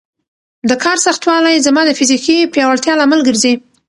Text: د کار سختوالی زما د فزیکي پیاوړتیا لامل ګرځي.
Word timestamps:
د 0.69 0.71
کار 0.83 0.97
سختوالی 1.07 1.63
زما 1.67 1.81
د 1.85 1.91
فزیکي 1.99 2.37
پیاوړتیا 2.53 2.93
لامل 2.97 3.21
ګرځي. 3.27 3.53